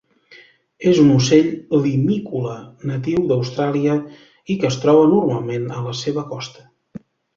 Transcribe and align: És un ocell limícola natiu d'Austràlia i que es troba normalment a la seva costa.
És 0.91 1.01
un 1.01 1.09
ocell 1.15 1.49
limícola 1.83 2.55
natiu 2.91 3.27
d'Austràlia 3.33 3.99
i 4.55 4.57
que 4.65 4.71
es 4.73 4.79
troba 4.87 5.05
normalment 5.13 5.69
a 5.77 5.85
la 5.91 5.95
seva 6.01 6.25
costa. 6.33 6.67